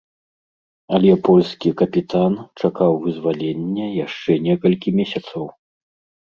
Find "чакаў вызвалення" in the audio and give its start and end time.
2.59-3.85